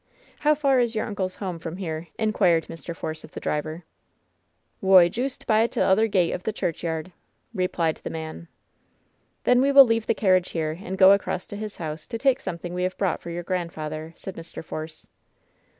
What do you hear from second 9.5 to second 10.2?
we will leave the